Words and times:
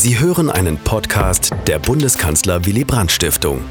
Sie 0.00 0.20
hören 0.20 0.48
einen 0.48 0.78
Podcast 0.78 1.52
der 1.66 1.80
Bundeskanzler 1.80 2.64
Willy 2.64 2.84
Brandt 2.84 3.10
Stiftung. 3.10 3.64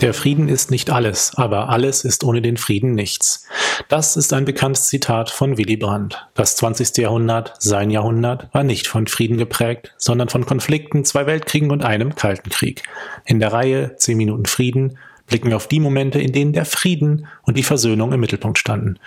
Der 0.00 0.14
Frieden 0.14 0.48
ist 0.48 0.70
nicht 0.70 0.88
alles, 0.88 1.34
aber 1.36 1.68
alles 1.68 2.02
ist 2.02 2.24
ohne 2.24 2.40
den 2.40 2.56
Frieden 2.56 2.94
nichts. 2.94 3.46
Das 3.90 4.16
ist 4.16 4.32
ein 4.32 4.46
bekanntes 4.46 4.88
Zitat 4.88 5.28
von 5.28 5.58
Willy 5.58 5.76
Brandt. 5.76 6.26
Das 6.32 6.56
20. 6.56 6.96
Jahrhundert, 6.96 7.52
sein 7.58 7.90
Jahrhundert, 7.90 8.48
war 8.54 8.64
nicht 8.64 8.86
von 8.86 9.06
Frieden 9.06 9.36
geprägt, 9.36 9.92
sondern 9.98 10.30
von 10.30 10.46
Konflikten, 10.46 11.04
zwei 11.04 11.26
Weltkriegen 11.26 11.70
und 11.70 11.84
einem 11.84 12.14
Kalten 12.14 12.48
Krieg. 12.48 12.84
In 13.26 13.38
der 13.38 13.52
Reihe 13.52 13.96
10 13.98 14.16
Minuten 14.16 14.46
Frieden 14.46 14.96
blicken 15.32 15.48
wir 15.48 15.56
auf 15.56 15.66
die 15.66 15.80
Momente, 15.80 16.20
in 16.20 16.32
denen 16.32 16.52
der 16.52 16.66
Frieden 16.66 17.26
und 17.44 17.56
die 17.56 17.62
Versöhnung 17.62 18.12
im 18.12 18.20
Mittelpunkt 18.20 18.58
standen. 18.58 18.98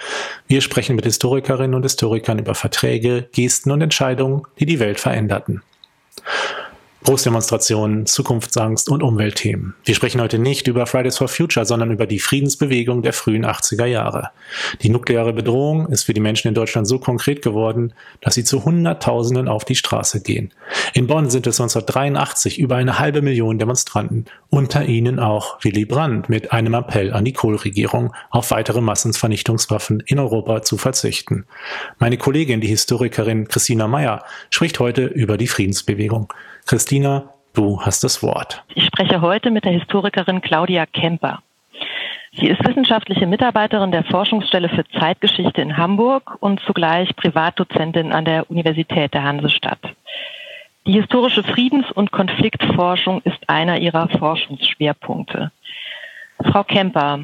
Wir 0.48 0.62
sprechen 0.62 0.96
mit 0.96 1.06
Historikerinnen 1.06 1.76
und 1.76 1.84
Historikern 1.84 2.40
über 2.40 2.56
Verträge, 2.56 3.30
Gesten 3.32 3.70
und 3.70 3.82
Entscheidungen, 3.82 4.42
die 4.60 4.66
die 4.66 4.80
Welt 4.80 5.00
veränderten. 5.00 5.62
Großdemonstrationen, 7.06 8.08
Zukunftsangst 8.08 8.90
und 8.90 9.04
Umweltthemen. 9.04 9.76
Wir 9.84 9.94
sprechen 9.94 10.20
heute 10.22 10.40
nicht 10.40 10.68
über 10.68 10.88
Fridays 10.88 11.18
for 11.18 11.28
Future, 11.28 11.64
sondern 11.64 11.92
über 11.92 12.08
die 12.08 12.18
Friedensbewegung 12.18 13.04
der 13.04 13.14
frühen 13.14 13.46
80er 13.46 13.86
Jahre. 13.86 14.32
Die 14.82 14.90
nukleare 14.90 15.32
Bedrohung 15.32 15.88
ist 15.90 16.06
für 16.06 16.16
die 16.16 16.20
Menschen 16.20 16.48
in 16.48 16.56
Deutschland 16.56 16.88
so 16.88 16.98
konkret 16.98 17.44
geworden, 17.44 17.94
dass 18.22 18.34
sie 18.34 18.44
zu 18.44 18.66
Hunderttausenden 18.66 19.48
auf 19.48 19.66
die 19.66 19.76
Straße 19.76 20.24
gehen. 20.24 20.52
In 20.96 21.06
Bonn 21.06 21.30
sind 21.30 21.46
es 21.46 21.62
1983 21.62 22.58
über 22.58 22.78
eine 22.78 22.98
halbe 22.98 23.22
Million 23.22 23.60
Demonstranten, 23.60 24.26
unter 24.50 24.86
ihnen 24.86 25.20
auch 25.20 25.64
Willy 25.64 25.86
Brandt 25.86 26.28
mit 26.28 26.54
einem 26.54 26.74
Appell 26.74 27.14
an 27.14 27.24
die 27.24 27.34
Kohl-Regierung, 27.34 28.16
auf 28.32 28.50
weitere 28.50 28.82
Massenvernichtungswaffen 28.82 30.00
in 30.08 30.18
Europa 30.18 30.64
zu 30.64 30.78
verzichten. 30.78 31.46
Meine 32.00 32.18
Kollegin, 32.18 32.62
die 32.62 32.68
Historikerin 32.68 33.48
Christina 33.48 33.88
Meyer, 33.88 34.24
spricht 34.50 34.80
heute 34.80 35.06
über 35.06 35.38
die 35.38 35.48
Friedensbewegung. 35.48 36.34
Christina, 36.66 37.34
du 37.54 37.80
hast 37.80 38.04
das 38.04 38.24
Wort. 38.24 38.64
Ich 38.74 38.86
spreche 38.86 39.22
heute 39.22 39.52
mit 39.52 39.66
der 39.66 39.74
Historikerin 39.74 40.42
Claudia 40.42 40.88
Kemper. 40.88 41.44
Sie 42.34 42.48
ist 42.48 42.68
wissenschaftliche 42.68 43.28
Mitarbeiterin 43.28 43.92
der 43.92 44.04
Forschungsstelle 44.04 44.70
für 44.70 44.84
Zeitgeschichte 45.00 45.62
in 45.62 45.78
Hamburg 45.78 46.38
und 46.40 46.60
zugleich 46.62 47.16
Privatdozentin 47.16 48.12
an 48.12 48.26
der 48.26 48.50
Universität 48.50 49.14
der 49.14 49.24
Hansestadt. 49.24 49.80
Die 50.88 50.94
historische 50.94 51.44
Friedens- 51.44 51.92
und 51.92 52.12
Konfliktforschung 52.12 53.22
ist 53.22 53.48
einer 53.48 53.80
ihrer 53.80 54.10
Forschungsschwerpunkte. 54.10 55.52
Frau 56.52 56.64
Kemper, 56.64 57.20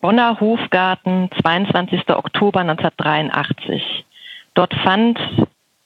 Bonner 0.00 0.40
Hofgarten, 0.40 1.30
22. 1.40 2.08
Oktober 2.10 2.60
1983. 2.60 4.04
Dort 4.54 4.74
fand 4.74 5.18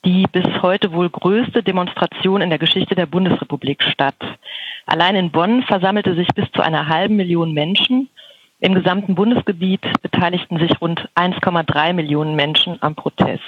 die 0.07 0.25
bis 0.31 0.47
heute 0.63 0.93
wohl 0.93 1.11
größte 1.11 1.65
Demonstration 1.65 2.41
in 2.41 2.49
der 2.49 2.61
Geschichte 2.61 2.95
der 2.95 3.07
Bundesrepublik 3.07 3.83
statt. 3.83 4.15
Allein 4.87 5.17
in 5.17 5.33
Bonn 5.33 5.65
versammelte 5.65 6.15
sich 6.15 6.29
bis 6.29 6.51
zu 6.53 6.63
einer 6.63 6.89
halben 6.89 7.17
Million 7.17 7.53
Menschen. 7.53 8.09
Im 8.61 8.75
gesamten 8.75 9.17
Bundesgebiet 9.17 9.81
beteiligten 10.03 10.59
sich 10.61 10.81
rund 10.81 11.09
1,3 11.17 11.93
Millionen 11.93 12.37
Menschen 12.37 12.79
am 12.81 12.95
Protest. 12.95 13.43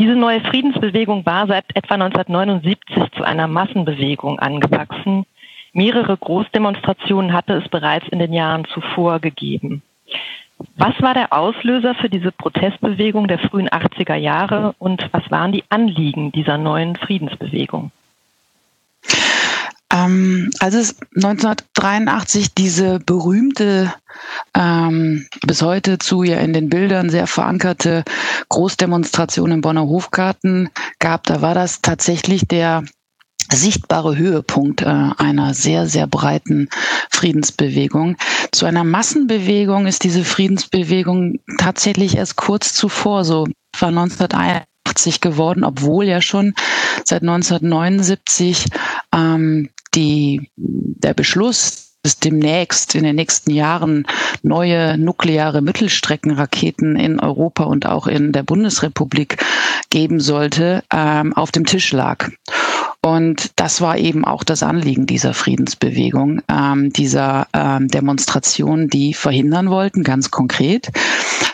Diese 0.00 0.16
neue 0.16 0.40
Friedensbewegung 0.40 1.24
war 1.24 1.46
seit 1.46 1.64
etwa 1.74 1.94
1979 1.94 3.12
zu 3.16 3.22
einer 3.22 3.46
Massenbewegung 3.46 4.40
angewachsen. 4.40 5.24
Mehrere 5.72 6.16
Großdemonstrationen 6.16 7.32
hatte 7.32 7.54
es 7.54 7.68
bereits 7.68 8.08
in 8.08 8.18
den 8.18 8.32
Jahren 8.32 8.64
zuvor 8.64 9.20
gegeben. 9.20 9.82
Was 10.76 11.00
war 11.00 11.14
der 11.14 11.32
Auslöser 11.32 11.94
für 11.94 12.08
diese 12.08 12.32
Protestbewegung 12.32 13.28
der 13.28 13.38
frühen 13.38 13.68
80er 13.68 14.16
Jahre 14.16 14.74
und 14.78 15.08
was 15.12 15.30
waren 15.30 15.52
die 15.52 15.64
Anliegen 15.68 16.32
dieser 16.32 16.58
neuen 16.58 16.96
Friedensbewegung? 16.96 17.92
Ähm, 19.90 20.50
als 20.58 20.74
es 20.74 21.00
1983 21.16 22.54
diese 22.54 22.98
berühmte, 22.98 23.94
ähm, 24.54 25.26
bis 25.46 25.62
heute 25.62 25.98
zu 25.98 26.22
ja 26.24 26.38
in 26.40 26.52
den 26.52 26.68
Bildern 26.68 27.08
sehr 27.08 27.26
verankerte 27.26 28.04
Großdemonstration 28.50 29.50
im 29.50 29.60
Bonner 29.62 29.86
Hofgarten 29.86 30.68
gab, 30.98 31.24
da 31.24 31.40
war 31.40 31.54
das 31.54 31.80
tatsächlich 31.80 32.46
der 32.46 32.84
sichtbare 33.50 34.16
Höhepunkt 34.16 34.82
äh, 34.82 35.10
einer 35.16 35.54
sehr, 35.54 35.86
sehr 35.86 36.06
breiten 36.06 36.68
Friedensbewegung. 37.10 38.16
Zu 38.52 38.66
einer 38.66 38.84
Massenbewegung 38.84 39.86
ist 39.86 40.04
diese 40.04 40.24
Friedensbewegung 40.24 41.40
tatsächlich 41.58 42.16
erst 42.16 42.36
kurz 42.36 42.72
zuvor, 42.72 43.24
so 43.24 43.46
war 43.78 43.88
1981 43.88 45.20
geworden, 45.20 45.64
obwohl 45.64 46.06
ja 46.06 46.20
schon 46.20 46.54
seit 47.04 47.22
1979 47.22 48.66
ähm, 49.14 49.68
die, 49.94 50.50
der 50.56 51.14
Beschluss 51.14 51.88
es 52.02 52.18
demnächst 52.18 52.94
in 52.94 53.04
den 53.04 53.16
nächsten 53.16 53.50
Jahren 53.50 54.06
neue 54.42 54.96
nukleare 54.96 55.60
Mittelstreckenraketen 55.60 56.96
in 56.96 57.20
Europa 57.20 57.64
und 57.64 57.86
auch 57.86 58.06
in 58.06 58.32
der 58.32 58.44
Bundesrepublik 58.44 59.44
geben 59.90 60.20
sollte, 60.20 60.84
ähm, 60.92 61.34
auf 61.34 61.50
dem 61.50 61.66
Tisch 61.66 61.92
lag. 61.92 62.30
Und 63.08 63.52
das 63.56 63.80
war 63.80 63.96
eben 63.96 64.26
auch 64.26 64.44
das 64.44 64.62
Anliegen 64.62 65.06
dieser 65.06 65.32
Friedensbewegung, 65.32 66.42
ähm, 66.46 66.92
dieser 66.92 67.46
ähm, 67.54 67.88
Demonstration, 67.88 68.88
die 68.88 69.14
verhindern 69.14 69.70
wollten, 69.70 70.02
ganz 70.02 70.30
konkret, 70.30 70.90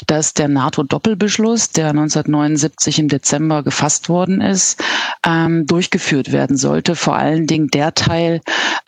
dass 0.09 0.35
der 0.35 0.49
NATO-Doppelbeschluss, 0.49 1.71
der 1.71 1.91
1979 1.91 2.99
im 2.99 3.09
Dezember 3.09 3.63
gefasst 3.63 4.09
worden 4.09 4.41
ist, 4.41 4.83
ähm, 5.25 5.65
durchgeführt 5.65 6.33
werden 6.33 6.57
sollte. 6.57 6.97
Vor 6.97 7.15
allen 7.15 7.47
Dingen 7.47 7.69
der 7.69 7.95
Teil, 7.95 8.41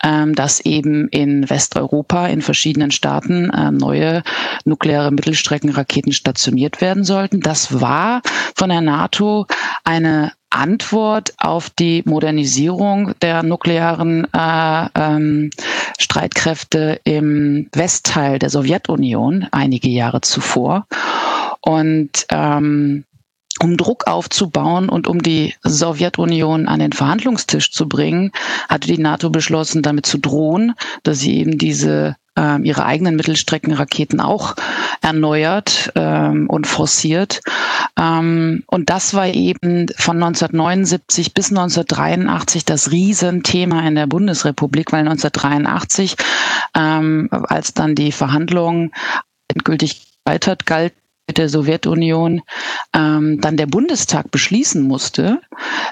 ähm, 0.03 0.35
dass 0.35 0.59
eben 0.59 1.07
in 1.07 1.49
Westeuropa, 1.49 2.27
in 2.27 2.41
verschiedenen 2.41 2.91
Staaten 2.91 3.49
äh, 3.49 3.71
neue 3.71 4.23
nukleare 4.65 5.11
Mittelstreckenraketen 5.11 6.11
stationiert 6.11 6.81
werden 6.81 7.05
sollten. 7.05 7.39
Das 7.39 7.79
war 7.79 8.21
von 8.55 8.67
der 8.67 8.81
NATO 8.81 9.47
eine 9.85 10.33
Antwort 10.57 11.33
auf 11.37 11.69
die 11.69 12.03
Modernisierung 12.05 13.13
der 13.21 13.43
nuklearen 13.43 14.27
äh, 14.33 14.87
ähm, 14.95 15.51
Streitkräfte 15.99 16.99
im 17.03 17.69
Westteil 17.73 18.39
der 18.39 18.49
Sowjetunion 18.49 19.47
einige 19.51 19.89
Jahre 19.89 20.21
zuvor. 20.21 20.87
Und 21.61 22.25
ähm, 22.31 23.03
um 23.59 23.77
Druck 23.77 24.07
aufzubauen 24.07 24.89
und 24.89 25.07
um 25.07 25.21
die 25.21 25.55
Sowjetunion 25.63 26.67
an 26.67 26.79
den 26.79 26.93
Verhandlungstisch 26.93 27.71
zu 27.71 27.87
bringen, 27.87 28.31
hatte 28.69 28.87
die 28.87 28.99
NATO 28.99 29.29
beschlossen, 29.29 29.81
damit 29.81 30.05
zu 30.05 30.17
drohen, 30.17 30.73
dass 31.03 31.19
sie 31.19 31.39
eben 31.39 31.57
diese 31.57 32.15
ähm, 32.37 32.63
ihre 32.63 32.85
eigenen 32.85 33.15
Mittelstreckenraketen 33.15 34.21
auch 34.21 34.55
erneuert 35.01 35.91
ähm, 35.95 36.47
und 36.49 36.67
forciert. 36.67 37.41
Ähm, 37.97 38.63
und 38.67 38.89
das 38.89 39.13
war 39.13 39.27
eben 39.27 39.87
von 39.97 40.21
1979 40.21 41.33
bis 41.33 41.49
1983 41.49 42.63
das 42.65 42.91
Riesenthema 42.91 43.87
in 43.87 43.95
der 43.95 44.07
Bundesrepublik, 44.07 44.91
weil 44.91 45.07
1983, 45.07 46.15
ähm, 46.75 47.29
als 47.31 47.73
dann 47.73 47.95
die 47.95 48.11
Verhandlungen 48.11 48.91
endgültig 49.47 50.07
gescheitert 50.25 50.65
galt, 50.65 50.93
der 51.35 51.49
Sowjetunion 51.49 52.41
ähm, 52.93 53.41
dann 53.41 53.57
der 53.57 53.65
Bundestag 53.65 54.31
beschließen 54.31 54.81
musste, 54.81 55.41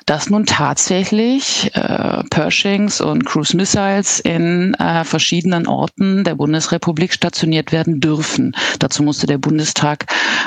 dass 0.06 0.30
nun 0.30 0.46
tatsächlich 0.46 1.72
äh, 1.76 2.24
Pershings 2.30 3.02
und 3.02 3.26
Cruise 3.26 3.56
Missiles 3.56 4.20
in 4.20 4.74
äh, 4.76 5.04
verschiedenen 5.04 5.68
Orten 5.68 6.24
der 6.24 6.36
Bundesrepublik 6.36 7.14
stationiert 7.14 7.72
werden 7.72 8.00
dürfen. 8.00 8.56
Dazu 8.80 9.04
musste 9.04 9.28
der 9.28 9.38
Bundestag 9.38 10.06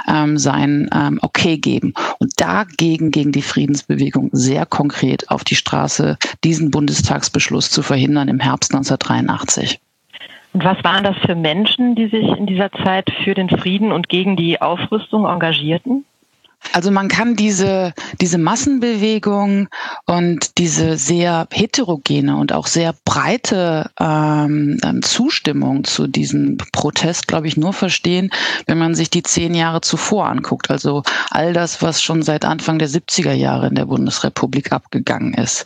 ähm, 0.09 0.39
sein 0.39 0.89
ähm, 0.95 1.19
Okay 1.23 1.59
geben. 1.59 1.93
Und 2.19 2.33
dagegen 2.37 3.11
ging 3.11 3.33
die 3.33 3.43
Friedensbewegung 3.43 4.31
sehr 4.33 4.65
konkret 4.65 5.31
auf 5.31 5.45
die 5.45 5.57
Straße, 5.57 6.17
diesen 6.45 6.71
Bundestagsbeschluss 6.71 7.71
zu 7.71 7.83
verhindern 7.83 8.29
im 8.29 8.41
Herbst 8.41 8.73
1983. 8.73 9.81
Und 10.53 10.65
was 10.65 10.83
waren 10.83 11.05
das 11.05 11.17
für 11.19 11.35
Menschen, 11.35 11.95
die 11.95 12.09
sich 12.09 12.27
in 12.27 12.47
dieser 12.47 12.73
Zeit 12.73 13.11
für 13.25 13.35
den 13.35 13.51
Frieden 13.51 13.93
und 13.93 14.09
gegen 14.09 14.37
die 14.37 14.61
Aufrüstung 14.61 15.27
engagierten? 15.27 16.05
Also 16.73 16.91
man 16.91 17.09
kann 17.09 17.35
diese, 17.35 17.95
diese 18.21 18.39
Massenbewegung 18.39 19.69
und 20.07 20.59
diese 20.59 20.97
sehr 20.97 21.47
heterogene 21.53 22.37
und 22.37 22.53
auch 22.53 22.67
sehr 22.67 22.95
breite 23.05 23.91
ähm, 23.99 24.79
Zustimmung 25.03 25.85
zu 25.85 26.07
diesem 26.07 26.59
Protest, 26.73 27.29
glaube 27.29 27.47
ich, 27.47 27.57
nur 27.57 27.73
verstehen, 27.73 28.31
wenn 28.67 28.79
man 28.79 28.95
sich 28.95 29.09
die 29.09 29.23
zehn 29.23 29.55
Jahre 29.55 29.81
zuvor 29.81 30.27
anguckt. 30.27 30.71
Also 30.71 31.03
all 31.31 31.53
das, 31.53 31.81
was 31.81 32.03
schon 32.03 32.23
seit 32.23 32.45
Anfang 32.45 32.79
der 32.79 32.89
70er 32.89 33.33
Jahre 33.33 33.69
in 33.69 33.75
der 33.75 33.87
Bundesrepublik 33.87 34.73
abgegangen 34.73 35.35
ist. 35.35 35.65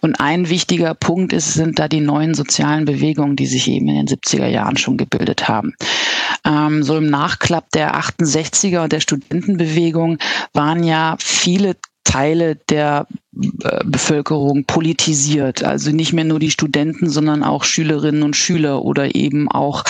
Und 0.00 0.20
ein 0.20 0.48
wichtiger 0.48 0.94
Punkt 0.94 1.32
ist, 1.32 1.54
sind 1.54 1.78
da 1.78 1.86
die 1.86 2.00
neuen 2.00 2.34
sozialen 2.34 2.86
Bewegungen, 2.86 3.36
die 3.36 3.46
sich 3.46 3.68
eben 3.68 3.88
in 3.88 4.06
den 4.06 4.08
70er 4.08 4.46
Jahren 4.46 4.76
schon 4.76 4.96
gebildet 4.96 5.48
haben. 5.48 5.74
Ähm, 6.44 6.82
so 6.82 6.96
im 6.96 7.06
Nachklapp 7.10 7.70
der 7.72 7.96
68er 7.96 8.82
und 8.84 8.92
der 8.92 9.00
Studentenbewegung 9.00 10.18
waren 10.52 10.82
ja 10.84 11.16
viele 11.18 11.76
Teile 12.04 12.56
der 12.56 13.06
Bevölkerung 13.84 14.64
politisiert. 14.64 15.64
Also 15.64 15.90
nicht 15.90 16.12
mehr 16.12 16.24
nur 16.24 16.38
die 16.38 16.50
Studenten, 16.50 17.08
sondern 17.08 17.42
auch 17.42 17.64
Schülerinnen 17.64 18.22
und 18.22 18.36
Schüler 18.36 18.84
oder 18.84 19.14
eben 19.14 19.50
auch, 19.50 19.84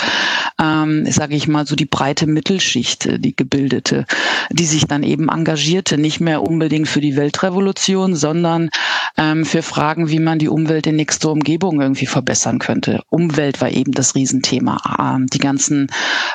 ähm, 0.61 1.05
sage 1.11 1.35
ich 1.35 1.47
mal, 1.47 1.65
so 1.65 1.75
die 1.75 1.85
breite 1.85 2.27
Mittelschicht, 2.27 3.05
äh, 3.05 3.19
die 3.19 3.35
gebildete, 3.35 4.05
die 4.49 4.65
sich 4.65 4.85
dann 4.85 5.03
eben 5.03 5.29
engagierte, 5.29 5.97
nicht 5.97 6.19
mehr 6.19 6.41
unbedingt 6.43 6.87
für 6.87 7.01
die 7.01 7.15
Weltrevolution, 7.15 8.15
sondern 8.15 8.69
ähm, 9.17 9.45
für 9.45 9.61
Fragen, 9.61 10.09
wie 10.09 10.19
man 10.19 10.39
die 10.39 10.49
Umwelt 10.49 10.87
in 10.87 10.95
nächster 10.95 11.31
Umgebung 11.31 11.81
irgendwie 11.81 12.05
verbessern 12.05 12.59
könnte. 12.59 13.03
Umwelt 13.09 13.61
war 13.61 13.71
eben 13.71 13.91
das 13.91 14.15
Riesenthema. 14.15 15.15
Ähm, 15.15 15.27
die 15.27 15.39
ganzen 15.39 15.87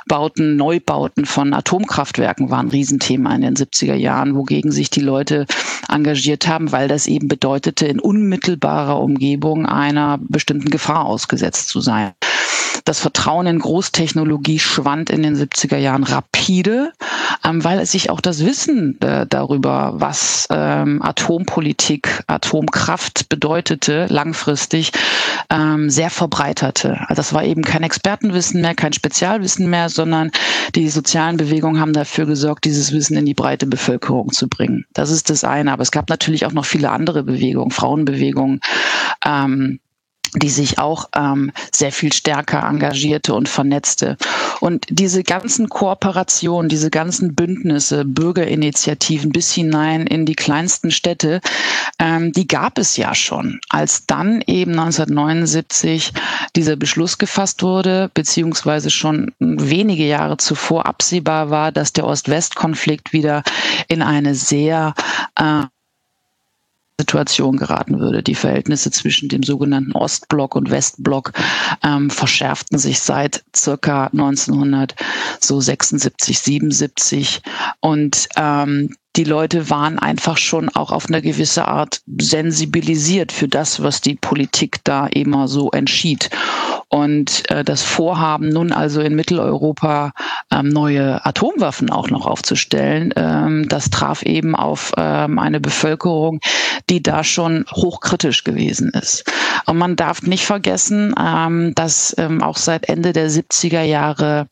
Bauten, 0.07 0.57
Neubauten 0.57 1.25
von 1.25 1.55
Atomkraftwerken 1.55 2.51
waren 2.51 2.69
Riesenthema 2.69 3.35
in 3.35 3.43
den 3.43 3.57
70er 3.57 3.95
Jahren, 3.95 4.35
wogegen 4.37 4.71
sich 4.71 4.91
die 4.91 5.01
Leute 5.01 5.47
engagiert 5.89 6.47
haben, 6.47 6.73
weil 6.73 6.89
das 6.89 7.07
eben 7.07 7.29
bedeutete, 7.29 7.87
in 7.87 8.01
unmittelbarer 8.01 9.01
Umgebung 9.01 9.67
einer 9.67 10.19
bestimmten 10.21 10.71
Gefahr 10.71 11.05
ausgesetzt 11.05 11.69
zu 11.69 11.81
sein. 11.81 12.13
Das 12.85 13.01
Vertrauen 13.01 13.47
in 13.47 13.59
Großtechnologie 13.59 14.61
schwand 14.61 15.11
in 15.11 15.23
den 15.23 15.37
70er 15.37 15.77
Jahren 15.77 16.05
rapide, 16.05 16.93
weil 17.53 17.79
es 17.79 17.93
sich 17.93 18.11
auch 18.11 18.21
das 18.21 18.45
Wissen 18.45 19.01
äh, 19.01 19.27
darüber, 19.27 19.95
was 19.97 20.49
ähm, 20.51 21.01
Atompolitik, 21.03 22.25
Atomkraft 22.27 23.29
bedeutete, 23.29 24.07
langfristig 24.09 24.93
ähm, 25.51 25.89
sehr 25.89 26.11
verbreiterte. 26.11 27.01
Also 27.03 27.15
das 27.15 27.33
war 27.33 27.45
eben 27.45 27.63
kein 27.63 27.83
Expertenwissen 27.83 28.61
mehr, 28.61 28.75
kein 28.75 28.93
Spezialwissen 28.93 29.71
mehr, 29.71 29.89
sondern 29.89 30.31
die 30.75 30.89
sozialen 30.89 31.37
Bewegungen 31.37 31.81
haben 31.81 31.93
dafür 31.93 32.27
gesorgt, 32.27 32.65
dieses 32.65 32.93
Wissen 32.93 33.17
in 33.17 33.27
die 33.27 33.35
breite 33.35 33.67
Bevölkerung 33.67 34.33
zu 34.33 34.49
bringen. 34.49 34.85
Das 34.93 35.11
ist 35.11 35.31
das 35.31 35.45
eine. 35.45 35.73
Aber 35.73 35.83
es 35.83 35.93
gab 35.93 36.09
natürlich 36.09 36.47
auch 36.47 36.53
noch 36.53 36.65
viele 36.65 36.91
andere 36.91 37.23
Bewegungen, 37.23 37.71
Frauenbewegungen, 37.71 38.61
ähm, 39.25 39.79
die 40.37 40.51
sich 40.51 40.79
auch 40.79 41.09
ähm, 41.15 41.53
sehr 41.73 41.93
viel 41.93 42.13
stärker 42.13 42.63
engagierte 42.63 43.35
und 43.35 43.49
vernetzte. 43.49 44.17
Und 44.61 44.87
diese 44.89 45.23
ganzen 45.23 45.69
Kooperationen, 45.69 46.69
diese 46.69 46.91
ganzen 46.91 47.35
Bündnisse, 47.35 48.05
Bürgerinitiativen 48.05 49.31
bis 49.31 49.53
hinein 49.53 50.07
in 50.07 50.27
die 50.27 50.35
kleinsten 50.35 50.91
Städte, 50.91 51.41
ähm, 51.99 52.33
die 52.33 52.47
gab 52.47 52.79
es 52.79 52.97
ja 52.97 53.15
schon. 53.15 53.61
Als 53.69 54.07
dann 54.07 54.43
eben 54.47 54.73
1979 54.73 56.13
dieser 56.55 56.77
Beschluss 56.77 57.19
gefasst 57.19 57.63
wurde, 57.63 58.11
beziehungsweise 58.15 58.91
schon 58.91 59.33
wenige 59.39 60.05
Jahre 60.05 60.37
zuvor 60.37 60.87
absehbar 60.87 61.51
war, 61.51 61.73
dass 61.73 61.93
der 61.93 62.07
Ost-West-Konflikt 62.07 63.13
wieder 63.13 63.43
in 63.89 64.03
eine 64.03 64.35
sehr 64.35 64.95
äh, 65.37 65.65
Situation 66.99 67.59
geraten 67.59 68.01
würde. 68.01 68.23
Die 68.23 68.35
Verhältnisse 68.35 68.91
zwischen 68.91 69.29
dem 69.29 69.43
sogenannten 69.43 69.93
Ostblock 69.93 70.57
und 70.57 70.71
Westblock 70.71 71.33
ähm, 71.83 72.09
verschärften 72.09 72.79
sich 72.79 73.01
seit 73.01 73.45
circa 73.55 74.07
1976, 74.07 76.39
77 76.39 77.43
und 77.81 78.31
ähm, 78.37 78.95
die 79.17 79.25
Leute 79.25 79.71
waren 79.71 79.99
einfach 79.99 80.37
schon 80.37 80.69
auch 80.69 80.93
auf 80.93 81.07
eine 81.07 81.23
gewisse 81.23 81.67
Art 81.67 82.03
sensibilisiert 82.21 83.33
für 83.33 83.49
das, 83.49 83.83
was 83.83 84.03
die 84.03 84.15
Politik 84.15 84.85
da 84.85 85.07
immer 85.07 85.49
so 85.49 85.71
entschied. 85.71 86.29
Und 86.89 87.51
äh, 87.51 87.65
das 87.65 87.83
Vorhaben, 87.83 88.49
nun 88.49 88.71
also 88.71 89.01
in 89.01 89.17
Mitteleuropa 89.17 90.13
ähm, 90.53 90.69
neue 90.69 91.25
Atomwaffen 91.27 91.91
auch 91.91 92.11
noch 92.11 92.27
aufzustellen, 92.27 93.13
ähm, 93.17 93.69
das 93.69 93.91
traf 93.91 94.23
eben 94.23 94.55
auf 94.55 94.93
ähm, 94.97 95.41
eine 95.41 95.59
Bevölkerung, 95.59 96.39
die 96.89 97.03
da 97.03 97.25
schon 97.25 97.65
hochkritisch 97.73 98.45
gewesen 98.45 98.91
ist. 98.91 99.25
Und 99.67 99.79
man 99.79 99.97
darf 99.97 100.23
nicht 100.23 100.47
vergessen, 100.47 101.13
ähm, 101.21 101.75
dass 101.75 102.15
ähm, 102.19 102.41
auch 102.41 102.57
seit 102.57 102.89
Ende 102.89 103.13
der 103.13 103.31
70er 103.31 103.83
Jahre 103.83 104.47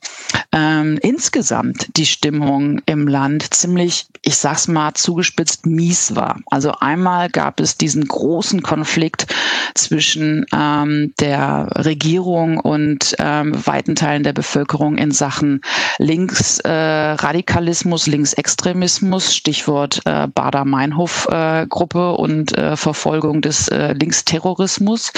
ähm, 0.51 0.99
insgesamt 1.03 1.97
die 1.97 2.07
Stimmung 2.07 2.81
im 2.87 3.07
Land 3.07 3.55
ziemlich, 3.55 4.07
ich 4.23 4.37
sag's 4.37 4.67
mal 4.67 4.95
zugespitzt, 4.95 5.67
mies 5.67 6.17
war. 6.17 6.41
Also 6.51 6.73
einmal 6.73 7.31
gab 7.31 7.61
es 7.61 7.77
diesen 7.77 8.09
großen 8.09 8.63
Konflikt 8.63 9.27
zwischen 9.75 10.47
ähm, 10.53 11.15
der 11.21 11.69
Regierung 11.77 12.24
und 12.25 13.15
ähm, 13.19 13.55
weiten 13.67 13.94
Teilen 13.94 14.23
der 14.23 14.32
Bevölkerung 14.32 14.97
in 14.97 15.11
Sachen 15.11 15.61
Linksradikalismus, 15.99 18.06
äh, 18.06 18.11
Linksextremismus, 18.11 19.35
Stichwort 19.35 20.00
äh, 20.05 20.29
Bader-Meinhof-Gruppe 20.29 21.99
äh, 21.99 22.21
und 22.21 22.56
äh, 22.56 22.76
Verfolgung 22.76 23.43
des 23.43 23.69
äh, 23.69 23.93
Linksterrorismus. 23.93 25.12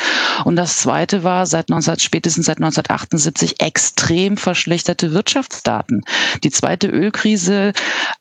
Und 0.44 0.56
das 0.56 0.78
Zweite 0.78 1.22
war 1.24 1.46
seit 1.46 1.70
19, 1.70 1.98
spätestens 2.00 2.46
seit 2.46 2.58
1978 2.58 3.60
extrem 3.60 4.36
verschlechterte 4.36 5.12
Wirtschaftsdaten. 5.12 6.04
Die 6.44 6.50
zweite 6.50 6.88
Ölkrise, 6.88 7.72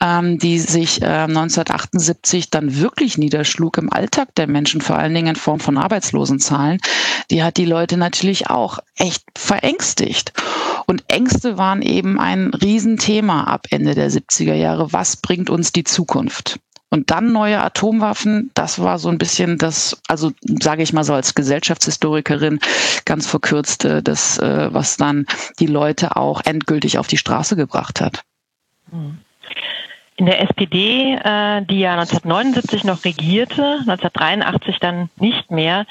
ähm, 0.02 0.38
die 0.38 0.60
sich 0.60 1.02
äh, 1.02 1.06
1978 1.06 2.50
dann 2.50 2.80
wirklich 2.80 3.18
niederschlug 3.18 3.78
im 3.78 3.92
Alltag 3.92 4.34
der 4.36 4.48
Menschen, 4.48 4.82
vor 4.82 4.98
allen 4.98 5.14
Dingen 5.14 5.28
in 5.28 5.36
Form 5.36 5.60
von 5.60 5.78
Arbeitslosenzahlen, 5.78 6.80
die 7.32 7.44
hat 7.44 7.58
die 7.58 7.66
Leute 7.66 7.98
natürlich 7.98 8.50
auch 8.50 8.75
echt 8.96 9.24
verängstigt. 9.38 10.34
Und 10.88 11.04
Ängste 11.08 11.58
waren 11.58 11.82
eben 11.82 12.20
ein 12.20 12.54
Riesenthema 12.54 13.46
ab 13.46 13.68
Ende 13.70 13.96
der 13.96 14.12
70er 14.12 14.54
Jahre. 14.54 14.94
Was 14.94 15.18
bringt 15.18 15.50
uns 15.50 15.72
die 15.72 15.84
Zukunft? 15.84 16.60
Und 16.90 17.12
dann 17.12 17.34
neue 17.34 17.62
Atomwaffen, 17.62 18.52
das 18.54 18.80
war 18.80 19.00
so 19.00 19.10
ein 19.10 19.18
bisschen 19.18 19.58
das, 19.58 20.02
also 20.08 20.32
sage 20.62 20.84
ich 20.84 20.94
mal 20.94 21.04
so 21.04 21.14
als 21.14 21.36
Gesellschaftshistorikerin 21.36 22.60
ganz 23.04 23.28
verkürzt, 23.28 23.84
äh, 23.86 24.02
das, 24.02 24.38
äh, 24.38 24.74
was 24.74 24.96
dann 24.96 25.26
die 25.60 25.66
Leute 25.66 26.16
auch 26.16 26.42
endgültig 26.46 26.98
auf 26.98 27.08
die 27.08 27.18
Straße 27.18 27.56
gebracht 27.56 28.00
hat. 28.00 28.22
In 30.18 30.26
der 30.26 30.42
SPD, 30.44 31.16
äh, 31.16 31.66
die 31.66 31.80
ja 31.80 31.98
1979 31.98 32.86
noch 32.86 33.04
regierte, 33.04 33.80
1983 33.82 34.80
dann 34.80 35.10
nicht 35.18 35.52
mehr, 35.52 35.86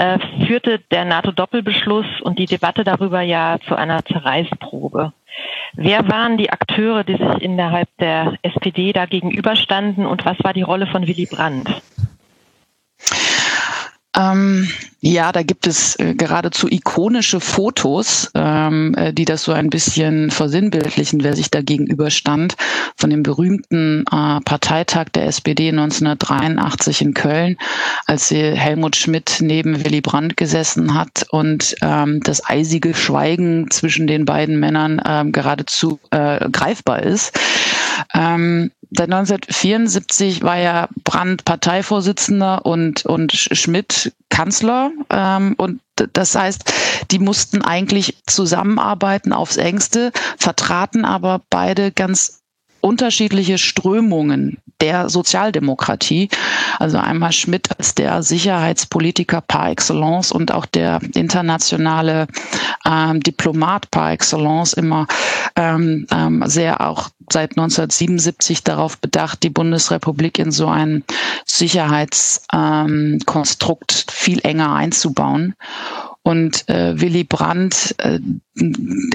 äh, 0.00 0.18
führte 0.46 0.78
der 0.90 1.04
NATO-Doppelbeschluss 1.04 2.06
und 2.22 2.38
die 2.38 2.46
Debatte 2.46 2.84
darüber 2.84 3.20
ja 3.20 3.58
zu 3.68 3.76
einer 3.76 4.02
Zerreißprobe. 4.02 5.12
Wer 5.74 6.08
waren 6.08 6.38
die 6.38 6.50
Akteure, 6.50 7.04
die 7.04 7.16
sich 7.16 7.42
innerhalb 7.42 7.88
der 7.98 8.38
SPD 8.42 8.94
da 8.94 9.04
gegenüberstanden 9.04 10.06
und 10.06 10.24
was 10.24 10.38
war 10.42 10.54
die 10.54 10.62
Rolle 10.62 10.86
von 10.86 11.06
Willy 11.06 11.26
Brandt? 11.26 11.82
Ähm, 14.16 14.68
ja, 15.02 15.30
da 15.30 15.42
gibt 15.42 15.68
es 15.68 15.96
äh, 16.00 16.14
geradezu 16.14 16.66
ikonische 16.68 17.38
Fotos, 17.40 18.30
ähm, 18.34 18.94
äh, 18.96 19.12
die 19.12 19.24
das 19.24 19.44
so 19.44 19.52
ein 19.52 19.70
bisschen 19.70 20.30
versinnbildlichen, 20.30 21.22
wer 21.22 21.36
sich 21.36 21.50
da 21.50 21.62
gegenüberstand, 21.62 22.56
von 22.96 23.08
dem 23.08 23.22
berühmten 23.22 24.04
äh, 24.10 24.40
Parteitag 24.40 25.10
der 25.14 25.26
SPD 25.26 25.68
1983 25.68 27.02
in 27.02 27.14
Köln, 27.14 27.56
als 28.06 28.30
Helmut 28.30 28.96
Schmidt 28.96 29.38
neben 29.40 29.84
Willy 29.84 30.00
Brandt 30.00 30.36
gesessen 30.36 30.94
hat 30.94 31.26
und 31.30 31.76
ähm, 31.80 32.20
das 32.22 32.44
eisige 32.44 32.94
Schweigen 32.94 33.70
zwischen 33.70 34.06
den 34.08 34.24
beiden 34.24 34.58
Männern 34.58 35.00
ähm, 35.04 35.30
geradezu 35.30 36.00
äh, 36.10 36.48
greifbar 36.50 37.02
ist. 37.04 37.38
Ähm, 38.14 38.70
seit 38.90 39.12
1974 39.12 40.42
war 40.42 40.58
ja 40.58 40.88
Brandt 41.04 41.44
Parteivorsitzender 41.44 42.64
und, 42.66 43.06
und 43.06 43.32
Schmidt 43.32 43.99
Kanzler. 44.28 44.90
Ähm, 45.10 45.54
und 45.56 45.80
das 46.12 46.34
heißt, 46.34 46.72
die 47.10 47.18
mussten 47.18 47.62
eigentlich 47.62 48.16
zusammenarbeiten 48.26 49.32
aufs 49.32 49.56
engste, 49.56 50.12
vertraten 50.38 51.04
aber 51.04 51.42
beide 51.50 51.92
ganz 51.92 52.40
unterschiedliche 52.80 53.58
Strömungen 53.58 54.58
der 54.80 55.08
Sozialdemokratie. 55.08 56.28
Also 56.78 56.98
einmal 56.98 57.32
Schmidt 57.32 57.68
als 57.78 57.94
der 57.94 58.22
Sicherheitspolitiker 58.22 59.40
par 59.40 59.70
excellence 59.70 60.32
und 60.32 60.52
auch 60.52 60.66
der 60.66 61.00
internationale 61.14 62.26
ähm, 62.86 63.20
Diplomat 63.20 63.90
par 63.90 64.12
excellence 64.12 64.72
immer 64.72 65.06
ähm, 65.56 66.06
ähm, 66.10 66.42
sehr 66.46 66.80
auch 66.80 67.10
seit 67.32 67.52
1977 67.52 68.64
darauf 68.64 68.98
bedacht, 68.98 69.42
die 69.42 69.50
Bundesrepublik 69.50 70.38
in 70.38 70.50
so 70.50 70.68
ein 70.68 71.04
Sicherheitskonstrukt 71.44 74.06
viel 74.10 74.40
enger 74.42 74.74
einzubauen. 74.74 75.54
Und 76.22 76.68
äh, 76.68 77.00
Willy 77.00 77.24
Brandt 77.24 77.94
äh, 77.98 78.20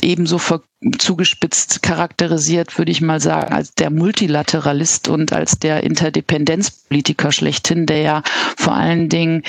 ebenso 0.01 0.39
zugespitzt 0.97 1.81
charakterisiert, 1.81 2.77
würde 2.77 2.91
ich 2.91 3.01
mal 3.01 3.19
sagen, 3.19 3.53
als 3.53 3.73
der 3.73 3.89
Multilateralist 3.89 5.07
und 5.07 5.33
als 5.33 5.57
der 5.57 5.83
Interdependenzpolitiker 5.83 7.31
schlechthin, 7.31 7.85
der 7.85 8.01
ja 8.01 8.23
vor 8.57 8.73
allen 8.73 9.09
Dingen 9.09 9.43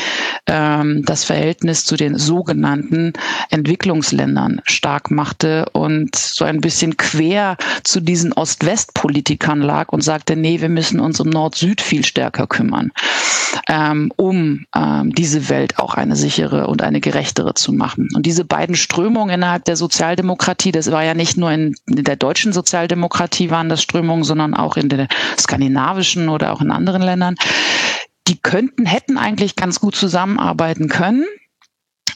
ähm, 0.47 1.05
das 1.05 1.25
Verhältnis 1.25 1.85
zu 1.85 1.97
den 1.97 2.17
sogenannten 2.17 3.13
Entwicklungsländern 3.51 4.61
stark 4.65 5.11
machte 5.11 5.67
und 5.73 6.17
so 6.17 6.45
ein 6.45 6.61
bisschen 6.61 6.97
quer 6.97 7.57
zu 7.85 8.01
diesen 8.01 8.33
Ost-West-Politikern 8.33 9.61
lag 9.61 9.89
und 9.89 10.03
sagte, 10.03 10.37
nee, 10.37 10.61
wir 10.61 10.71
müssen 10.71 11.01
uns 11.01 11.21
um 11.21 11.29
Nord-Süd 11.29 11.81
viel 11.81 12.05
stärker 12.05 12.47
kümmern. 12.47 12.93
Ähm, 13.69 14.13
um 14.17 14.65
ähm, 14.75 15.13
diese 15.15 15.49
Welt 15.49 15.79
auch 15.79 15.95
eine 15.95 16.17
sichere 16.17 16.67
und 16.67 16.83
eine 16.83 17.01
gerechtere 17.01 17.55
zu 17.55 17.73
machen. 17.73 18.09
Und 18.15 18.27
diese 18.27 18.45
beiden 18.45 18.77
Strömungen 18.77 19.35
innerhalb 19.35 19.65
der 19.65 19.77
Sozialdemokratie, 19.77 20.73
das 20.73 20.91
war 20.91 21.05
ja 21.05 21.15
nicht 21.15 21.37
nur 21.37 21.51
in, 21.51 21.75
in 21.87 22.05
der 22.05 22.17
deutschen 22.17 22.53
Sozialdemokratie 22.53 23.51
waren 23.51 23.69
das 23.69 23.83
Strömungen, 23.83 24.25
sondern 24.25 24.55
auch 24.55 24.77
in 24.77 24.89
der 24.89 25.09
skandinavischen 25.39 26.29
oder 26.29 26.53
auch 26.53 26.61
in 26.61 26.71
anderen 26.71 27.03
Ländern, 27.03 27.37
die 28.29 28.39
könnten, 28.39 28.87
hätten 28.87 29.19
eigentlich 29.19 29.57
ganz 29.57 29.81
gut 29.81 29.95
zusammenarbeiten 29.95 30.89
können. 30.89 31.25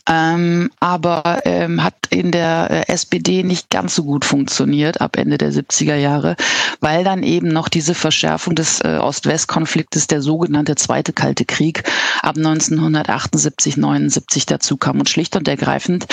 Ähm, 0.09 0.71
aber 0.81 1.43
ähm, 1.45 1.83
hat 1.83 1.95
in 2.11 2.31
der 2.31 2.69
äh, 2.71 2.93
SPD 2.93 3.43
nicht 3.43 3.71
ganz 3.71 3.95
so 3.95 4.05
gut 4.05 4.25
funktioniert 4.25 5.01
ab 5.01 5.17
Ende 5.17 5.39
der 5.39 5.53
70er 5.53 5.95
Jahre, 5.95 6.37
weil 6.81 7.05
dann 7.05 7.23
eben 7.23 7.49
noch 7.49 7.69
diese 7.69 7.95
Verschärfung 7.95 8.55
des 8.55 8.81
äh, 8.81 8.99
Ost-West-Konfliktes, 8.99 10.07
der 10.07 10.23
sogenannte 10.23 10.75
Zweite 10.75 11.13
Kalte 11.13 11.45
Krieg, 11.45 11.85
ab 12.23 12.37
1978, 12.37 13.77
79 13.77 14.47
dazu 14.47 14.77
kam 14.77 14.99
und 14.99 15.09
schlicht 15.09 15.37
und 15.37 15.47
ergreifend 15.49 16.07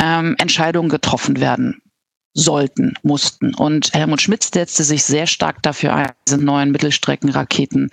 ähm, 0.00 0.36
Entscheidungen 0.38 0.88
getroffen 0.88 1.40
werden 1.40 1.81
sollten, 2.34 2.94
mussten. 3.02 3.54
Und 3.54 3.92
Helmut 3.92 4.22
Schmidt 4.22 4.42
setzte 4.42 4.84
sich 4.84 5.04
sehr 5.04 5.26
stark 5.26 5.62
dafür 5.62 5.94
ein, 5.94 6.12
diese 6.26 6.38
neuen 6.38 6.70
Mittelstreckenraketen 6.70 7.90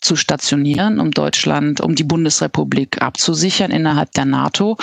zu 0.00 0.16
stationieren, 0.16 1.00
um 1.00 1.10
Deutschland, 1.10 1.80
um 1.80 1.94
die 1.94 2.04
Bundesrepublik 2.04 3.02
abzusichern 3.02 3.70
innerhalb 3.70 4.12
der 4.12 4.24
NATO. 4.26 4.76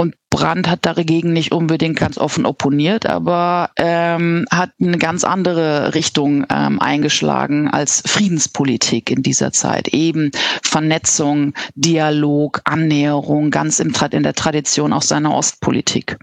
Und 0.00 0.14
Brandt 0.30 0.66
hat 0.66 0.86
dagegen 0.86 1.34
nicht 1.34 1.52
unbedingt 1.52 1.98
ganz 1.98 2.16
offen 2.16 2.46
opponiert, 2.46 3.04
aber 3.04 3.68
ähm, 3.76 4.46
hat 4.50 4.70
eine 4.80 4.96
ganz 4.96 5.24
andere 5.24 5.94
Richtung 5.94 6.46
ähm, 6.48 6.80
eingeschlagen 6.80 7.68
als 7.68 8.02
Friedenspolitik 8.06 9.10
in 9.10 9.22
dieser 9.22 9.52
Zeit. 9.52 9.88
Eben 9.88 10.30
Vernetzung, 10.62 11.52
Dialog, 11.74 12.62
Annäherung, 12.64 13.50
ganz 13.50 13.78
im, 13.78 13.92
in 14.12 14.22
der 14.22 14.32
Tradition 14.32 14.94
auch 14.94 15.02
seiner 15.02 15.34
Ostpolitik. 15.34 16.16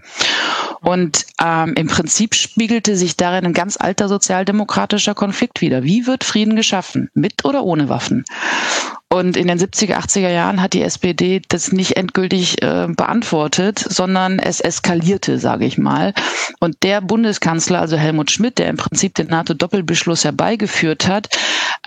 Und 0.80 1.26
ähm, 1.40 1.74
im 1.76 1.86
Prinzip 1.86 2.34
spiegelte 2.34 2.96
sich 2.96 3.16
darin 3.16 3.46
ein 3.46 3.52
ganz 3.52 3.76
alter 3.76 4.08
sozialdemokratischer 4.08 5.14
Konflikt 5.14 5.60
wieder. 5.60 5.84
Wie 5.84 6.08
wird 6.08 6.24
Frieden 6.24 6.56
geschaffen? 6.56 7.10
Mit 7.14 7.44
oder 7.44 7.62
ohne 7.62 7.88
Waffen? 7.88 8.24
Und 9.10 9.38
in 9.38 9.48
den 9.48 9.58
70er, 9.58 9.96
80er 9.96 10.28
Jahren 10.28 10.60
hat 10.60 10.74
die 10.74 10.82
SPD 10.82 11.40
das 11.48 11.72
nicht 11.72 11.96
endgültig 11.96 12.62
äh, 12.62 12.88
beantwortet, 12.88 13.78
sondern 13.78 14.38
es 14.38 14.60
eskalierte, 14.60 15.38
sage 15.38 15.64
ich 15.64 15.78
mal. 15.78 16.12
Und 16.60 16.82
der 16.82 17.00
Bundeskanzler, 17.00 17.80
also 17.80 17.96
Helmut 17.96 18.30
Schmidt, 18.30 18.58
der 18.58 18.68
im 18.68 18.76
Prinzip 18.76 19.14
den 19.14 19.28
NATO-Doppelbeschluss 19.28 20.24
herbeigeführt 20.24 21.06
hat, 21.06 21.28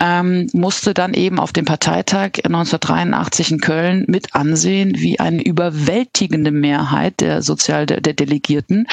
ähm, 0.00 0.48
musste 0.52 0.94
dann 0.94 1.14
eben 1.14 1.38
auf 1.38 1.52
dem 1.52 1.64
Parteitag 1.64 2.38
1983 2.44 3.52
in 3.52 3.60
Köln 3.60 4.04
mit 4.08 4.34
ansehen, 4.34 4.94
wie 4.96 5.20
eine 5.20 5.42
überwältigende 5.42 6.50
Mehrheit 6.50 7.20
der 7.20 7.42
Sozial 7.42 7.86
der, 7.86 8.00
der 8.00 8.14
Delegierten 8.14 8.86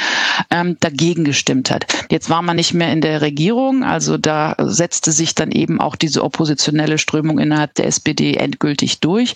ähm, 0.51 0.77
dagegen 0.79 1.24
gestimmt 1.24 1.71
hat. 1.71 1.86
Jetzt 2.09 2.29
war 2.29 2.41
man 2.41 2.57
nicht 2.57 2.74
mehr 2.74 2.91
in 2.91 3.01
der 3.01 3.21
Regierung, 3.21 3.83
also 3.83 4.17
da 4.17 4.55
setzte 4.59 5.12
sich 5.12 5.36
dann 5.36 5.51
eben 5.51 5.79
auch 5.79 5.95
diese 5.95 6.24
oppositionelle 6.24 6.98
Strömung 6.98 7.39
innerhalb 7.39 7.74
der 7.75 7.88
SPD 7.88 8.36
endgültig 8.36 9.00
durch. 9.00 9.36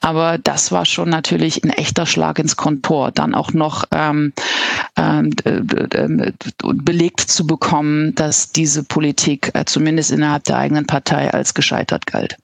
Aber 0.00 0.38
das 0.38 0.72
war 0.72 0.84
schon 0.84 1.08
natürlich 1.08 1.64
ein 1.64 1.70
echter 1.70 2.06
Schlag 2.06 2.38
ins 2.38 2.56
Kontor, 2.56 3.10
dann 3.10 3.34
auch 3.34 3.52
noch 3.52 3.84
ähm, 3.92 4.32
belegt 6.84 7.20
zu 7.20 7.46
bekommen, 7.46 8.14
dass 8.14 8.52
diese 8.52 8.82
Politik 8.82 9.50
äh, 9.54 9.64
zumindest 9.66 10.10
innerhalb 10.10 10.44
der 10.44 10.56
eigenen 10.56 10.86
Partei 10.86 11.32
als 11.32 11.54
gescheitert 11.54 12.06
galt. 12.06 12.36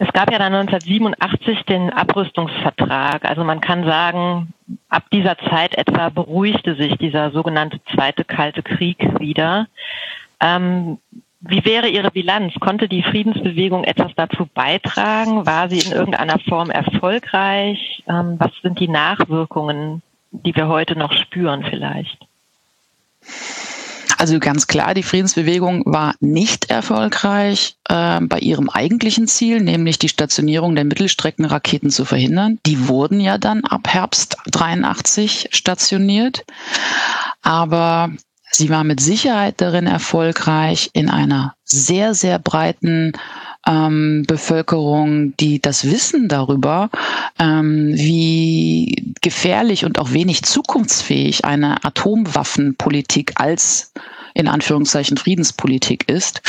Es 0.00 0.12
gab 0.12 0.30
ja 0.30 0.38
dann 0.38 0.54
1987 0.54 1.64
den 1.64 1.90
Abrüstungsvertrag. 1.90 3.24
Also 3.24 3.42
man 3.42 3.60
kann 3.60 3.84
sagen, 3.84 4.52
ab 4.88 5.04
dieser 5.12 5.36
Zeit 5.38 5.76
etwa 5.76 6.08
beruhigte 6.08 6.76
sich 6.76 6.96
dieser 6.98 7.32
sogenannte 7.32 7.80
Zweite 7.92 8.24
Kalte 8.24 8.62
Krieg 8.62 8.98
wieder. 9.18 9.66
Ähm, 10.40 10.98
wie 11.40 11.64
wäre 11.64 11.88
Ihre 11.88 12.10
Bilanz? 12.10 12.54
Konnte 12.60 12.88
die 12.88 13.02
Friedensbewegung 13.02 13.84
etwas 13.84 14.12
dazu 14.16 14.48
beitragen? 14.52 15.46
War 15.46 15.68
sie 15.68 15.80
in 15.80 15.92
irgendeiner 15.92 16.38
Form 16.40 16.70
erfolgreich? 16.70 18.02
Ähm, 18.08 18.36
was 18.38 18.50
sind 18.62 18.80
die 18.80 18.88
Nachwirkungen, 18.88 20.02
die 20.30 20.54
wir 20.54 20.68
heute 20.68 20.96
noch 20.96 21.12
spüren 21.12 21.64
vielleicht? 21.68 22.18
Also 24.18 24.40
ganz 24.40 24.66
klar, 24.66 24.94
die 24.94 25.04
Friedensbewegung 25.04 25.84
war 25.86 26.14
nicht 26.18 26.70
erfolgreich 26.70 27.76
äh, 27.88 28.20
bei 28.20 28.40
ihrem 28.40 28.68
eigentlichen 28.68 29.28
Ziel, 29.28 29.60
nämlich 29.60 30.00
die 30.00 30.08
Stationierung 30.08 30.74
der 30.74 30.84
Mittelstreckenraketen 30.84 31.90
zu 31.90 32.04
verhindern. 32.04 32.58
Die 32.66 32.88
wurden 32.88 33.20
ja 33.20 33.38
dann 33.38 33.64
ab 33.64 33.86
Herbst 33.86 34.36
83 34.46 35.50
stationiert. 35.52 36.44
Aber 37.42 38.10
Sie 38.50 38.70
war 38.70 38.82
mit 38.82 39.00
Sicherheit 39.00 39.60
darin 39.60 39.86
erfolgreich, 39.86 40.90
in 40.94 41.10
einer 41.10 41.54
sehr, 41.64 42.14
sehr 42.14 42.38
breiten 42.38 43.12
ähm, 43.68 44.24
Bevölkerung, 44.26 45.36
die 45.36 45.60
das 45.60 45.84
Wissen 45.84 46.28
darüber, 46.28 46.90
ähm, 47.38 47.92
wie 47.94 49.14
gefährlich 49.20 49.84
und 49.84 49.98
auch 49.98 50.12
wenig 50.12 50.42
zukunftsfähig 50.42 51.44
eine 51.44 51.84
Atomwaffenpolitik 51.84 53.32
als 53.36 53.92
in 54.34 54.46
Anführungszeichen 54.46 55.16
Friedenspolitik 55.16 56.08
ist. 56.08 56.42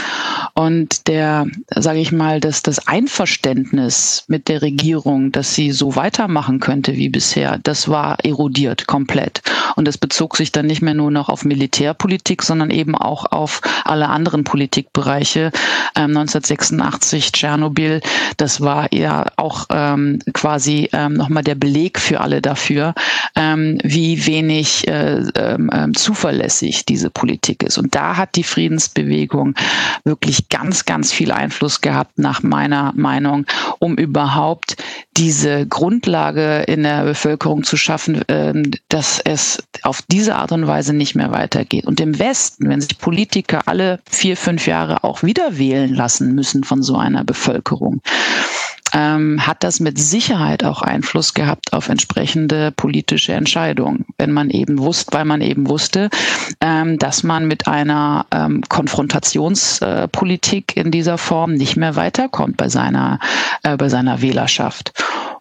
Und 0.53 1.07
der, 1.07 1.47
sage 1.75 1.99
ich 1.99 2.11
mal, 2.11 2.39
dass 2.39 2.61
das 2.61 2.87
Einverständnis 2.87 4.25
mit 4.27 4.47
der 4.47 4.61
Regierung, 4.61 5.31
dass 5.31 5.55
sie 5.55 5.71
so 5.71 5.95
weitermachen 5.95 6.59
könnte 6.59 6.95
wie 6.95 7.09
bisher, 7.09 7.59
das 7.63 7.89
war 7.89 8.23
erodiert 8.23 8.85
komplett. 8.85 9.41
Und 9.79 9.87
das 9.87 9.97
bezog 9.97 10.35
sich 10.35 10.51
dann 10.51 10.65
nicht 10.65 10.81
mehr 10.81 10.93
nur 10.93 11.09
noch 11.09 11.29
auf 11.29 11.45
Militärpolitik, 11.45 12.43
sondern 12.43 12.69
eben 12.69 12.95
auch 12.95 13.25
auf 13.31 13.61
alle 13.85 14.09
anderen 14.09 14.43
Politikbereiche. 14.43 15.53
Ähm, 15.95 16.17
1986 16.17 17.31
Tschernobyl, 17.31 18.01
das 18.35 18.59
war 18.59 18.93
ja 18.93 19.27
auch 19.37 19.67
ähm, 19.69 20.19
quasi 20.33 20.89
ähm, 20.91 21.13
nochmal 21.13 21.43
der 21.43 21.55
Beleg 21.55 21.97
für 21.97 22.19
alle 22.19 22.41
dafür, 22.41 22.93
ähm, 23.37 23.77
wie 23.81 24.25
wenig 24.25 24.85
äh, 24.89 25.19
äh, 25.19 25.57
zuverlässig 25.93 26.85
diese 26.85 27.09
Politik 27.09 27.63
ist. 27.63 27.77
Und 27.77 27.95
da 27.95 28.17
hat 28.17 28.35
die 28.35 28.43
Friedensbewegung 28.43 29.55
wirklich 30.03 30.49
ganz, 30.49 30.83
ganz 30.83 31.13
viel 31.13 31.31
Einfluss 31.31 31.79
gehabt, 31.79 32.19
nach 32.19 32.43
meiner 32.43 32.91
Meinung, 32.97 33.45
um 33.79 33.95
überhaupt 33.95 34.75
diese 35.19 35.67
Grundlage 35.67 36.61
in 36.61 36.83
der 36.83 37.03
Bevölkerung 37.03 37.63
zu 37.65 37.75
schaffen, 37.75 38.21
ähm, 38.29 38.71
dass 38.87 39.19
es 39.19 39.61
auf 39.83 40.01
diese 40.09 40.35
Art 40.35 40.53
und 40.53 40.65
Weise 40.65 40.93
nicht 40.93 41.13
mehr 41.13 41.31
weitergeht. 41.31 41.85
Und 41.85 41.99
im 41.99 42.17
Westen, 42.19 42.69
wenn 42.69 42.79
sich 42.79 42.97
Politiker 42.97 43.59
alle 43.65 43.99
vier, 44.09 44.37
fünf 44.37 44.65
Jahre 44.65 45.03
auch 45.03 45.21
wieder 45.21 45.57
wählen 45.57 45.93
lassen 45.93 46.35
müssen 46.35 46.63
von 46.63 46.81
so 46.81 46.95
einer 46.95 47.25
Bevölkerung, 47.25 48.01
ähm, 48.93 49.45
hat 49.45 49.63
das 49.63 49.79
mit 49.79 49.97
Sicherheit 49.97 50.63
auch 50.63 50.81
Einfluss 50.81 51.33
gehabt 51.33 51.73
auf 51.73 51.89
entsprechende 51.89 52.71
politische 52.71 53.33
Entscheidungen. 53.33 54.05
Wenn 54.17 54.31
man 54.31 54.49
eben 54.49 54.79
wusste, 54.79 55.13
weil 55.13 55.25
man 55.25 55.41
eben 55.41 55.69
wusste, 55.69 56.09
ähm, 56.61 56.97
dass 56.97 57.23
man 57.23 57.47
mit 57.47 57.67
einer 57.67 58.25
ähm, 58.31 58.63
Konfrontationspolitik 58.67 60.77
in 60.77 60.91
dieser 60.91 61.17
Form 61.17 61.53
nicht 61.53 61.75
mehr 61.75 61.95
weiterkommt 61.95 62.57
bei 62.57 62.69
seiner, 62.69 63.19
äh, 63.63 63.77
bei 63.77 63.89
seiner 63.89 64.21
Wählerschaft. 64.21 64.93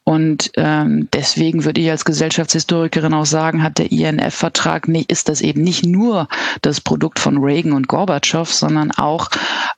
Und 0.08 0.50
ähm, 0.56 1.06
deswegen 1.12 1.66
würde 1.66 1.82
ich 1.82 1.90
als 1.90 2.06
Gesellschaftshistorikerin 2.06 3.12
auch 3.12 3.26
sagen, 3.26 3.62
hat 3.62 3.76
der 3.76 3.92
INF-Vertrag 3.92 4.88
nicht, 4.88 5.12
ist 5.12 5.28
das 5.28 5.42
eben 5.42 5.60
nicht 5.60 5.84
nur 5.84 6.28
das 6.62 6.80
Produkt 6.80 7.18
von 7.18 7.36
Reagan 7.36 7.74
und 7.74 7.88
Gorbatschow, 7.88 8.50
sondern 8.50 8.90
auch 8.92 9.28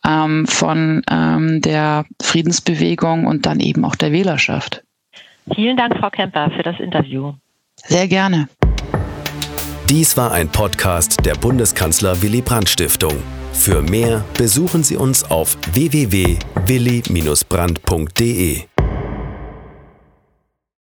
ähm, 0.06 0.46
von 0.46 1.02
ähm, 1.10 1.60
der 1.62 2.04
Friedensbewegung 2.22 3.26
und 3.26 3.44
dann 3.44 3.58
eben 3.58 3.84
auch 3.84 3.96
der 3.96 4.12
Wählerschaft. 4.12 4.84
Vielen 5.52 5.76
Dank, 5.76 5.98
Frau 5.98 6.10
Kemper, 6.10 6.52
für 6.56 6.62
das 6.62 6.78
Interview. 6.78 7.32
Sehr 7.74 8.06
gerne. 8.06 8.48
Dies 9.88 10.16
war 10.16 10.30
ein 10.30 10.48
Podcast 10.48 11.26
der 11.26 11.34
Bundeskanzler 11.34 12.22
Willy 12.22 12.40
Brandt 12.40 12.68
Stiftung. 12.68 13.16
Für 13.52 13.82
mehr 13.82 14.24
besuchen 14.38 14.84
Sie 14.84 14.96
uns 14.96 15.28
auf 15.28 15.58
www.willy-brandt.de. 15.72 18.69